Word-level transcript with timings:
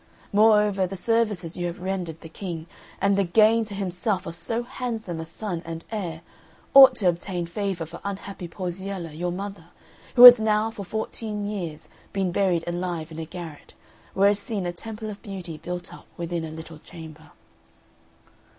Moreover, 0.33 0.87
the 0.87 0.95
services 0.95 1.55
you 1.55 1.67
have 1.67 1.79
rendered 1.79 2.21
the 2.21 2.27
King, 2.27 2.65
and 2.99 3.15
the 3.15 3.23
gain 3.23 3.65
to 3.65 3.75
himself 3.75 4.25
of 4.25 4.35
so 4.35 4.63
handsome 4.63 5.19
a 5.19 5.25
son 5.25 5.61
and 5.63 5.85
heir, 5.91 6.21
ought 6.73 6.95
to 6.95 7.07
obtain 7.07 7.45
favour 7.45 7.85
for 7.85 8.01
unhappy 8.03 8.47
Porziella, 8.47 9.11
your 9.15 9.31
mother, 9.31 9.65
who 10.15 10.23
has 10.23 10.39
now 10.39 10.71
for 10.71 10.83
fourteen 10.83 11.47
years 11.47 11.87
been 12.13 12.31
buried 12.31 12.63
alive 12.65 13.11
in 13.11 13.19
a 13.19 13.25
garret, 13.25 13.75
where 14.15 14.29
is 14.29 14.39
seen 14.39 14.65
a 14.65 14.73
temple 14.73 15.11
of 15.11 15.21
beauty 15.21 15.57
built 15.57 15.93
up 15.93 16.07
within 16.17 16.43
a 16.43 16.49
little 16.49 16.79
chamber." 16.79 17.29